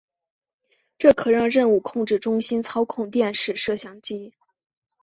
[0.97, 4.33] 这可让任务控制中心操控电视摄像机。